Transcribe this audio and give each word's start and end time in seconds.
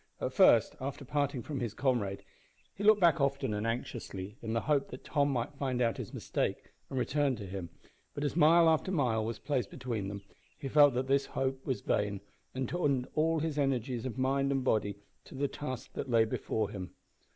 At 0.19 0.33
first, 0.33 0.75
after 0.81 1.05
parting 1.05 1.43
from 1.43 1.59
his 1.59 1.75
comrade, 1.75 2.23
he 2.73 2.83
looked 2.83 2.99
back 3.01 3.21
often 3.21 3.53
and 3.53 3.67
anxiously, 3.67 4.35
in 4.41 4.53
the 4.53 4.61
hope 4.61 4.87
that 4.87 5.03
Tom 5.03 5.29
might 5.31 5.53
find 5.53 5.79
out 5.79 5.97
his 5.97 6.11
mistake 6.11 6.71
and 6.89 6.97
return 6.97 7.35
to 7.35 7.45
him; 7.45 7.69
but 8.15 8.23
as 8.23 8.35
mile 8.35 8.67
after 8.67 8.91
mile 8.91 9.23
was 9.23 9.37
placed 9.37 9.69
between 9.69 10.07
them, 10.07 10.23
he 10.57 10.67
felt 10.67 10.95
that 10.95 11.05
this 11.05 11.27
hope 11.27 11.63
was 11.67 11.81
vain, 11.81 12.19
and 12.55 12.67
turned 12.67 13.09
all 13.13 13.41
his 13.41 13.59
energies 13.59 14.07
of 14.07 14.17
mind 14.17 14.51
and 14.51 14.63
body 14.63 14.95
to 15.25 15.35
the 15.35 15.47
task 15.47 15.93
that 15.93 16.09
lay 16.09 16.25
before 16.25 16.71
him. 16.71 16.95